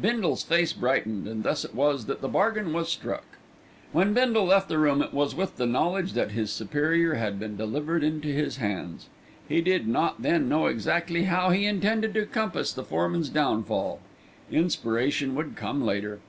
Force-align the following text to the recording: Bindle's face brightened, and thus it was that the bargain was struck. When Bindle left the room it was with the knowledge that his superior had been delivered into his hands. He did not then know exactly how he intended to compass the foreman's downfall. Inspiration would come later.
Bindle's 0.00 0.44
face 0.44 0.72
brightened, 0.72 1.26
and 1.26 1.42
thus 1.42 1.64
it 1.64 1.74
was 1.74 2.06
that 2.06 2.20
the 2.20 2.28
bargain 2.28 2.72
was 2.72 2.88
struck. 2.88 3.24
When 3.90 4.14
Bindle 4.14 4.44
left 4.44 4.68
the 4.68 4.78
room 4.78 5.02
it 5.02 5.12
was 5.12 5.34
with 5.34 5.56
the 5.56 5.66
knowledge 5.66 6.12
that 6.12 6.30
his 6.30 6.52
superior 6.52 7.14
had 7.14 7.40
been 7.40 7.56
delivered 7.56 8.04
into 8.04 8.28
his 8.28 8.58
hands. 8.58 9.08
He 9.48 9.60
did 9.60 9.88
not 9.88 10.22
then 10.22 10.48
know 10.48 10.66
exactly 10.66 11.24
how 11.24 11.50
he 11.50 11.66
intended 11.66 12.14
to 12.14 12.26
compass 12.26 12.72
the 12.72 12.84
foreman's 12.84 13.28
downfall. 13.28 13.98
Inspiration 14.52 15.34
would 15.34 15.56
come 15.56 15.84
later. 15.84 16.20